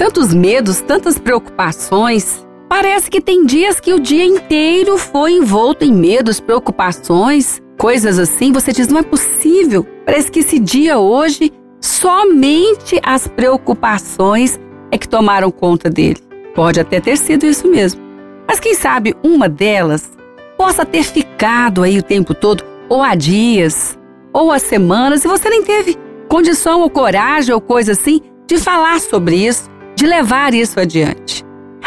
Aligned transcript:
tantos 0.00 0.32
medos, 0.32 0.80
tantas 0.80 1.18
preocupações. 1.18 2.42
Parece 2.70 3.10
que 3.10 3.20
tem 3.20 3.44
dias 3.44 3.78
que 3.78 3.92
o 3.92 4.00
dia 4.00 4.24
inteiro 4.24 4.96
foi 4.96 5.32
envolto 5.32 5.84
em 5.84 5.92
medos, 5.92 6.40
preocupações, 6.40 7.60
coisas 7.76 8.18
assim. 8.18 8.50
Você 8.50 8.72
diz, 8.72 8.88
não 8.88 9.00
é 9.00 9.02
possível. 9.02 9.86
Parece 10.06 10.30
que 10.30 10.38
esse 10.38 10.58
dia 10.58 10.98
hoje, 10.98 11.52
somente 11.82 12.98
as 13.02 13.28
preocupações 13.28 14.58
é 14.90 14.96
que 14.96 15.06
tomaram 15.06 15.50
conta 15.50 15.90
dele. 15.90 16.16
Pode 16.54 16.80
até 16.80 16.98
ter 16.98 17.18
sido 17.18 17.44
isso 17.44 17.68
mesmo. 17.68 18.00
Mas 18.48 18.58
quem 18.58 18.74
sabe 18.74 19.14
uma 19.22 19.50
delas 19.50 20.10
possa 20.56 20.86
ter 20.86 21.02
ficado 21.02 21.82
aí 21.82 21.98
o 21.98 22.02
tempo 22.02 22.32
todo, 22.32 22.64
ou 22.88 23.02
há 23.02 23.14
dias, 23.14 23.98
ou 24.32 24.50
há 24.50 24.58
semanas, 24.58 25.26
e 25.26 25.28
você 25.28 25.50
nem 25.50 25.62
teve 25.62 25.98
condição 26.26 26.80
ou 26.80 26.88
coragem 26.88 27.54
ou 27.54 27.60
coisa 27.60 27.92
assim 27.92 28.22
de 28.46 28.56
falar 28.56 28.98
sobre 28.98 29.36
isso, 29.36 29.70
de 30.00 30.06
levar 30.06 30.54
isso 30.54 30.80
adiante. 30.80 31.44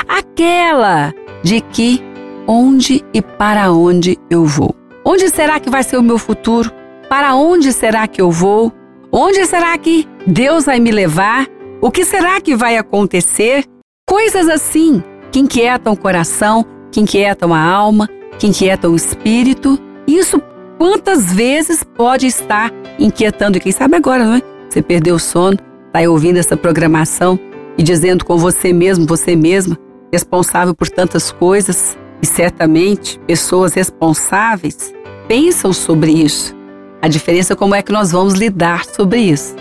Aquela 0.08 1.12
de 1.42 1.62
que 1.62 2.00
onde 2.48 3.04
e 3.12 3.24
para 3.24 3.72
onde 3.72 4.20
eu 4.30 4.46
vou. 4.46 4.76
Onde 5.04 5.30
será 5.30 5.60
que 5.60 5.68
vai 5.68 5.82
ser 5.82 5.98
o 5.98 6.04
meu 6.04 6.20
futuro? 6.20 6.72
Para 7.10 7.34
onde 7.34 7.74
será 7.74 8.08
que 8.08 8.22
eu 8.22 8.30
vou? 8.30 8.72
Onde 9.12 9.44
será 9.48 9.76
que 9.80 10.08
Deus 10.28 10.66
vai 10.66 10.80
me 10.80 10.92
levar? 10.92 11.48
O 11.82 11.90
que 11.90 12.06
será 12.06 12.40
que 12.40 12.56
vai 12.56 12.78
acontecer? 12.78 13.66
Coisas 14.08 14.48
assim 14.48 15.02
que 15.32 15.40
inquietam 15.40 15.94
o 15.94 15.98
coração, 15.98 16.64
que 16.92 17.02
inquietam 17.02 17.52
a 17.52 17.60
alma, 17.60 18.08
que 18.38 18.46
inquietam 18.46 18.92
o 18.92 18.96
espírito. 18.96 19.80
Isso 20.06 20.40
quantas 20.78 21.34
vezes 21.34 21.84
pode 21.84 22.28
estar 22.28 22.72
inquietando? 23.00 23.58
E 23.58 23.60
quem 23.60 23.72
sabe 23.72 23.96
agora, 23.96 24.24
não 24.24 24.36
é? 24.36 24.42
Você 24.70 24.84
perdeu 24.84 25.16
o 25.16 25.20
sono, 25.20 25.58
está 25.88 26.08
ouvindo 26.08 26.38
essa 26.38 26.56
programação 26.56 27.40
e 27.78 27.84
dizendo 27.84 28.26
com 28.26 28.38
você 28.38 28.72
mesmo, 28.72 29.06
você 29.06 29.36
mesma, 29.36 29.78
responsável 30.12 30.76
por 30.76 30.90
tantas 30.90 31.32
coisas. 31.32 31.98
E 32.22 32.26
certamente 32.26 33.20
pessoas 33.28 33.74
responsáveis 33.74 34.94
pensam 35.28 35.74
sobre 35.74 36.12
isso. 36.12 36.56
A 37.02 37.08
diferença 37.10 37.52
é 37.52 37.56
como 37.56 37.76
é 37.76 37.82
que 37.82 37.92
nós 37.92 38.12
vamos 38.12 38.36
lidar 38.36 38.86
sobre 38.86 39.20
isso. 39.20 39.56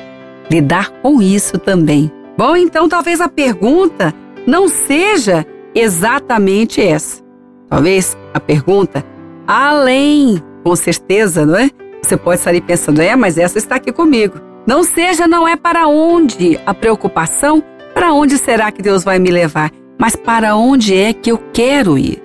Lidar 0.48 0.91
com 1.02 1.20
isso 1.20 1.58
também. 1.58 2.12
Bom, 2.38 2.56
então 2.56 2.88
talvez 2.88 3.20
a 3.20 3.28
pergunta 3.28 4.14
não 4.47 4.69
seja 4.69 5.44
exatamente 5.74 6.80
essa. 6.80 7.22
Talvez 7.69 8.16
a 8.32 8.38
pergunta, 8.38 9.04
além, 9.47 10.41
com 10.62 10.76
certeza, 10.76 11.44
não 11.44 11.56
é? 11.56 11.70
Você 12.02 12.16
pode 12.16 12.38
estar 12.38 12.50
aí 12.50 12.60
pensando, 12.60 13.00
é, 13.00 13.16
mas 13.16 13.38
essa 13.38 13.58
está 13.58 13.76
aqui 13.76 13.91
comigo. 13.91 14.41
Não 14.66 14.84
seja, 14.84 15.26
não 15.26 15.47
é 15.48 15.56
para 15.56 15.88
onde 15.88 16.60
a 16.64 16.72
preocupação, 16.72 17.62
para 17.94 18.12
onde 18.12 18.38
será 18.38 18.70
que 18.72 18.82
Deus 18.82 19.04
vai 19.04 19.18
me 19.18 19.30
levar, 19.30 19.70
mas 19.98 20.16
para 20.16 20.56
onde 20.56 20.96
é 20.96 21.12
que 21.12 21.30
eu 21.30 21.38
quero 21.52 21.96
ir. 21.98 22.22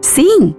Sim, 0.00 0.54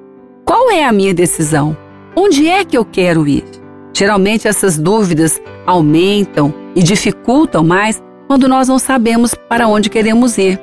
qual 0.46 0.72
é 0.72 0.84
a 0.84 0.92
minha 0.92 1.14
decisão? 1.14 1.78
Onde 2.16 2.48
é 2.48 2.66
que 2.66 2.78
eu 2.78 2.84
quero 2.84 3.28
ir? 3.28 3.46
Geralmente 3.94 4.48
essas 4.48 4.78
dúvidas 4.78 5.42
aumentam 5.66 6.54
e 6.76 6.82
dificultam 6.82 7.64
mais 7.64 8.02
quando 8.28 8.48
nós 8.48 8.68
não 8.68 8.80
sabemos 8.80 9.34
para 9.34 9.68
onde 9.68 9.90
queremos 9.90 10.38
ir. 10.38 10.60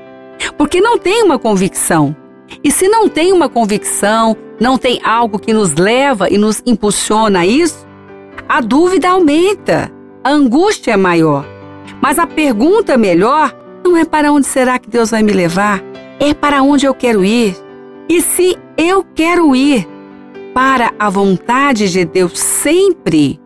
Porque 0.57 0.81
não 0.81 0.99
tem 0.99 1.23
uma 1.23 1.39
convicção. 1.39 2.15
E 2.63 2.71
se 2.71 2.89
não 2.89 3.09
tem 3.09 3.33
uma 3.33 3.49
convicção, 3.49 4.37
não 4.61 4.79
tem 4.79 5.01
algo 5.05 5.39
que 5.39 5.53
nos 5.53 5.75
leva 5.75 6.29
e 6.31 6.39
nos 6.39 6.63
impulsiona 6.65 7.41
a 7.41 7.47
isso, 7.47 7.87
a 8.49 8.61
dúvida 8.61 9.09
aumenta, 9.09 9.91
a 10.23 10.31
angústia 10.31 10.93
é 10.93 10.97
maior. 10.97 11.45
Mas 12.01 12.19
a 12.19 12.27
pergunta 12.27 12.97
melhor 12.97 13.55
não 13.87 13.97
é 13.97 14.05
para 14.05 14.33
onde 14.33 14.47
será 14.47 14.79
que 14.79 14.91
Deus 14.91 15.11
vai 15.11 15.23
me 15.23 15.33
levar, 15.33 15.83
é 16.19 16.35
para 16.35 16.63
onde 16.63 16.87
eu 16.87 16.95
quero 16.95 17.25
ir. 17.25 17.57
E 18.09 18.21
se 18.21 18.57
eu 18.77 19.05
quero 19.15 19.55
ir 19.55 19.87
para 20.55 20.93
a 20.99 21.09
vontade 21.09 21.91
de 21.91 22.05
Deus 22.05 22.39
sempre, 22.39 23.41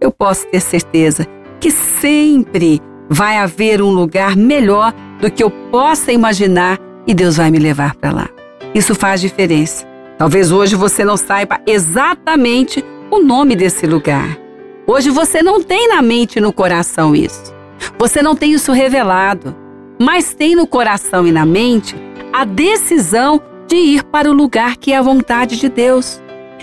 eu 0.00 0.10
posso 0.10 0.46
ter 0.48 0.60
certeza 0.60 1.26
que 1.60 1.70
sempre 1.70 2.80
vai 3.08 3.38
haver 3.38 3.80
um 3.80 3.90
lugar 3.90 4.36
melhor 4.36 4.92
do 5.20 5.30
que 5.30 5.42
eu 5.42 5.50
possa 5.50 6.12
imaginar 6.12 6.78
e 7.06 7.14
Deus 7.14 7.36
vai 7.36 7.50
me 7.50 7.58
levar 7.58 7.94
para 7.94 8.12
lá. 8.12 8.28
Isso 8.74 8.94
faz 8.94 9.20
diferença. 9.20 9.86
Talvez 10.18 10.50
hoje 10.52 10.74
você 10.74 11.04
não 11.04 11.16
saiba 11.16 11.60
exatamente 11.66 12.84
o 13.10 13.20
nome 13.20 13.54
desse 13.54 13.86
lugar. 13.86 14.38
Hoje 14.86 15.10
você 15.10 15.42
não 15.42 15.62
tem 15.62 15.88
na 15.88 16.02
mente 16.02 16.36
e 16.36 16.40
no 16.40 16.52
coração 16.52 17.14
isso. 17.14 17.54
Você 17.98 18.22
não 18.22 18.34
tem 18.34 18.52
isso 18.52 18.72
revelado, 18.72 19.63
mas 20.00 20.34
tem 20.34 20.54
no 20.56 20.66
coração 20.66 21.26
e 21.26 21.32
na 21.32 21.46
mente 21.46 21.94
a 22.32 22.44
decisão 22.44 23.40
de 23.66 23.76
ir 23.76 24.04
para 24.04 24.30
o 24.30 24.34
lugar 24.34 24.76
que 24.76 24.92
é 24.92 24.96
a 24.96 25.02
vontade 25.02 25.56
de 25.56 25.68
Deus, 25.68 26.20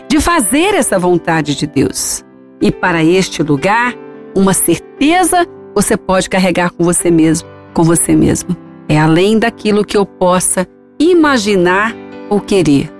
de 0.07 0.19
fazer 0.19 0.75
essa 0.75 0.99
vontade 0.99 1.55
de 1.55 1.65
Deus. 1.65 2.23
E 2.61 2.71
para 2.71 3.03
este 3.03 3.41
lugar, 3.41 3.95
uma 4.35 4.53
certeza 4.53 5.47
você 5.73 5.95
pode 5.95 6.29
carregar 6.29 6.71
com 6.71 6.83
você 6.83 7.09
mesmo, 7.09 7.47
com 7.73 7.83
você 7.83 8.15
mesmo. 8.15 8.55
É 8.87 8.99
além 8.99 9.39
daquilo 9.39 9.85
que 9.85 9.95
eu 9.95 10.05
possa 10.05 10.67
imaginar 10.99 11.95
ou 12.29 12.39
querer. 12.39 12.91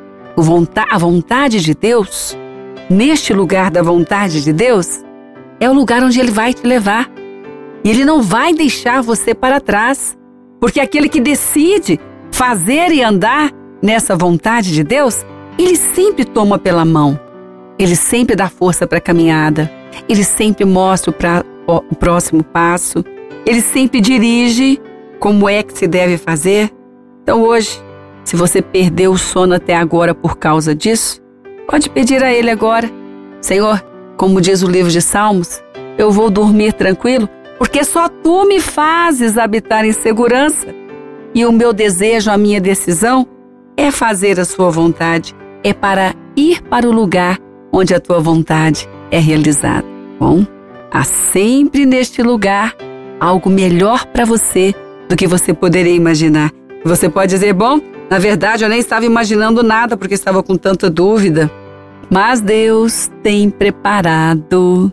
A 0.90 0.98
vontade 0.98 1.60
de 1.60 1.76
Deus, 1.76 2.36
neste 2.90 3.34
lugar 3.34 3.70
da 3.70 3.84
vontade 3.84 4.42
de 4.44 4.52
Deus, 4.52 5.04
é 5.60 5.70
o 5.70 5.74
lugar 5.74 6.02
onde 6.04 6.20
Ele 6.20 6.32
vai 6.32 6.54
te 6.54 6.66
levar. 6.66 7.12
E 7.84 7.90
Ele 7.90 8.06
não 8.06 8.22
vai 8.22 8.54
deixar 8.54 9.02
você 9.02 9.36
para 9.36 9.60
trás, 9.60 10.18
porque 10.62 10.80
aquele 10.80 11.10
que 11.10 11.20
decide 11.20 12.00
fazer 12.32 12.92
e 12.92 13.04
andar 13.04 13.52
nessa 13.82 14.16
vontade 14.16 14.72
de 14.72 14.84
Deus, 14.84 15.26
Ele 15.58 15.76
sempre 15.76 16.24
toma 16.24 16.60
pela 16.60 16.86
mão. 16.86 17.20
Ele 17.80 17.96
sempre 17.96 18.36
dá 18.36 18.48
força 18.48 18.86
para 18.86 19.00
a 19.00 19.02
caminhada. 19.02 19.70
Ele 20.08 20.24
sempre 20.24 20.64
mostra 20.64 21.12
o 21.66 21.96
próximo 21.96 22.44
passo. 22.44 23.04
Ele 23.44 23.60
sempre 23.60 24.00
dirige 24.00 24.80
como 25.20 25.50
é 25.50 25.64
que 25.64 25.76
se 25.76 25.88
deve 25.88 26.16
fazer. 26.20 26.70
Então 27.24 27.42
hoje, 27.42 27.82
se 28.24 28.36
você 28.36 28.62
perdeu 28.62 29.12
o 29.12 29.18
sono 29.18 29.56
até 29.56 29.76
agora 29.76 30.14
por 30.14 30.38
causa 30.38 30.76
disso, 30.76 31.20
pode 31.68 31.90
pedir 31.90 32.24
a 32.24 32.32
Ele 32.32 32.52
agora: 32.52 32.88
Senhor, 33.42 33.84
como 34.16 34.40
diz 34.40 34.62
o 34.62 34.68
livro 34.68 34.92
de 34.92 35.02
Salmos, 35.02 35.60
eu 35.98 36.12
vou 36.12 36.30
dormir 36.30 36.74
tranquilo, 36.74 37.28
porque 37.62 37.84
só 37.84 38.10
tu 38.10 38.44
me 38.48 38.60
fazes 38.60 39.38
habitar 39.38 39.86
em 39.86 39.92
segurança. 39.92 40.66
E 41.32 41.46
o 41.46 41.52
meu 41.52 41.72
desejo, 41.72 42.32
a 42.32 42.36
minha 42.36 42.60
decisão 42.60 43.28
é 43.78 43.92
fazer 43.92 44.40
a 44.40 44.46
sua 44.46 44.72
vontade, 44.72 45.36
é 45.64 45.72
para 45.72 46.16
ir 46.36 46.64
para 46.64 46.90
o 46.90 46.92
lugar 46.92 47.38
onde 47.72 47.94
a 47.94 48.00
tua 48.00 48.20
vontade 48.20 48.90
é 49.12 49.20
realizada. 49.20 49.86
Bom, 50.20 50.44
há 50.92 51.04
sempre 51.04 51.86
neste 51.86 52.24
lugar 52.24 52.76
algo 53.20 53.48
melhor 53.48 54.08
para 54.08 54.26
você 54.26 54.74
do 55.08 55.16
que 55.16 55.28
você 55.28 55.54
poderia 55.54 55.94
imaginar. 55.94 56.52
Você 56.84 57.12
pode 57.12 57.32
dizer, 57.32 57.54
bom, 57.54 57.80
na 58.10 58.18
verdade, 58.18 58.64
eu 58.64 58.70
nem 58.70 58.80
estava 58.80 59.06
imaginando 59.06 59.62
nada 59.62 59.96
porque 59.96 60.16
estava 60.16 60.42
com 60.42 60.56
tanta 60.56 60.90
dúvida. 60.90 61.52
Mas 62.10 62.42
Deus 62.42 63.12
tem 63.22 63.52
preparado. 63.52 64.92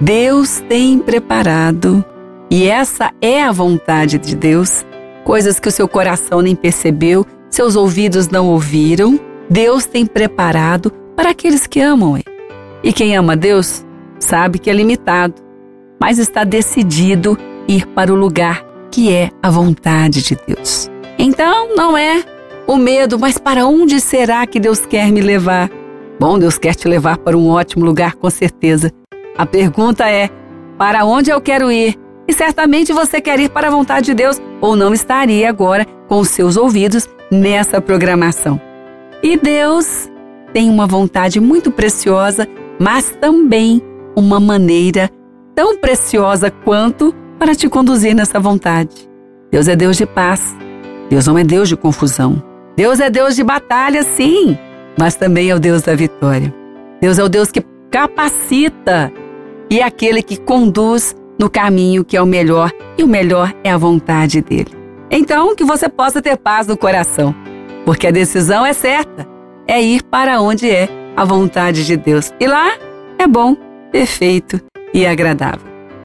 Deus 0.00 0.62
tem 0.68 0.98
preparado. 0.98 2.04
E 2.50 2.66
essa 2.66 3.12
é 3.20 3.42
a 3.42 3.50
vontade 3.50 4.18
de 4.18 4.36
Deus. 4.36 4.84
Coisas 5.24 5.58
que 5.58 5.68
o 5.68 5.72
seu 5.72 5.88
coração 5.88 6.42
nem 6.42 6.54
percebeu, 6.54 7.24
seus 7.50 7.76
ouvidos 7.76 8.28
não 8.28 8.46
ouviram. 8.48 9.18
Deus 9.48 9.86
tem 9.86 10.04
preparado 10.04 10.92
para 11.16 11.30
aqueles 11.30 11.66
que 11.66 11.80
amam 11.80 12.16
Ele. 12.16 12.36
E 12.82 12.92
quem 12.92 13.16
ama 13.16 13.36
Deus 13.36 13.84
sabe 14.20 14.58
que 14.58 14.68
é 14.68 14.72
limitado, 14.72 15.34
mas 16.00 16.18
está 16.18 16.44
decidido 16.44 17.38
ir 17.66 17.86
para 17.86 18.12
o 18.12 18.16
lugar 18.16 18.64
que 18.90 19.12
é 19.12 19.30
a 19.42 19.50
vontade 19.50 20.22
de 20.22 20.38
Deus. 20.46 20.90
Então, 21.18 21.74
não 21.74 21.96
é 21.96 22.22
o 22.66 22.76
medo, 22.76 23.18
mas 23.18 23.38
para 23.38 23.66
onde 23.66 24.00
será 24.00 24.46
que 24.46 24.60
Deus 24.60 24.80
quer 24.80 25.10
me 25.10 25.20
levar? 25.20 25.70
Bom, 26.20 26.38
Deus 26.38 26.58
quer 26.58 26.74
te 26.74 26.86
levar 26.86 27.18
para 27.18 27.36
um 27.36 27.48
ótimo 27.48 27.84
lugar, 27.84 28.14
com 28.14 28.28
certeza. 28.28 28.92
A 29.38 29.44
pergunta 29.44 30.08
é: 30.08 30.30
para 30.78 31.04
onde 31.04 31.30
eu 31.30 31.40
quero 31.40 31.70
ir? 31.70 31.96
E 32.28 32.32
certamente 32.32 32.92
você 32.92 33.20
quer 33.20 33.38
ir 33.38 33.50
para 33.50 33.68
a 33.68 33.70
vontade 33.70 34.06
de 34.06 34.14
Deus 34.14 34.40
ou 34.60 34.74
não 34.74 34.92
estaria 34.92 35.48
agora 35.48 35.86
com 36.08 36.18
os 36.18 36.28
seus 36.28 36.56
ouvidos 36.56 37.08
nessa 37.30 37.80
programação. 37.80 38.60
E 39.22 39.36
Deus 39.36 40.10
tem 40.52 40.68
uma 40.68 40.86
vontade 40.86 41.38
muito 41.40 41.70
preciosa, 41.70 42.48
mas 42.80 43.10
também 43.20 43.80
uma 44.16 44.40
maneira 44.40 45.10
tão 45.54 45.78
preciosa 45.78 46.50
quanto 46.50 47.14
para 47.38 47.54
te 47.54 47.68
conduzir 47.68 48.14
nessa 48.14 48.40
vontade. 48.40 49.08
Deus 49.50 49.68
é 49.68 49.76
Deus 49.76 49.96
de 49.96 50.06
paz. 50.06 50.56
Deus 51.08 51.26
não 51.26 51.38
é 51.38 51.44
Deus 51.44 51.68
de 51.68 51.76
confusão. 51.76 52.42
Deus 52.76 53.00
é 53.00 53.08
Deus 53.08 53.36
de 53.36 53.44
batalha, 53.44 54.02
sim, 54.02 54.58
mas 54.98 55.14
também 55.14 55.50
é 55.50 55.54
o 55.54 55.60
Deus 55.60 55.82
da 55.82 55.94
vitória. 55.94 56.52
Deus 57.00 57.18
é 57.18 57.24
o 57.24 57.28
Deus 57.28 57.50
que 57.50 57.64
capacita 57.90 59.12
e 59.70 59.80
aquele 59.80 60.22
que 60.22 60.36
conduz 60.36 61.14
no 61.38 61.50
caminho 61.50 62.04
que 62.04 62.16
é 62.16 62.22
o 62.22 62.26
melhor, 62.26 62.72
e 62.96 63.02
o 63.02 63.08
melhor 63.08 63.54
é 63.62 63.70
a 63.70 63.76
vontade 63.76 64.40
dele. 64.40 64.70
Então, 65.10 65.54
que 65.54 65.64
você 65.64 65.88
possa 65.88 66.22
ter 66.22 66.36
paz 66.36 66.66
no 66.66 66.76
coração, 66.76 67.34
porque 67.84 68.06
a 68.06 68.10
decisão 68.10 68.64
é 68.64 68.72
certa, 68.72 69.26
é 69.66 69.82
ir 69.82 70.02
para 70.02 70.40
onde 70.40 70.70
é 70.70 70.88
a 71.16 71.24
vontade 71.24 71.84
de 71.84 71.96
Deus. 71.96 72.32
E 72.40 72.46
lá 72.46 72.72
é 73.18 73.26
bom, 73.26 73.56
perfeito 73.92 74.60
e 74.92 75.06
agradável. 75.06 75.75